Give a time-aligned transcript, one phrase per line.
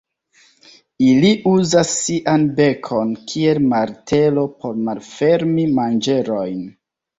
[1.07, 6.61] Ili uzas sian bekon kiel martelo por malfermi manĝerojn.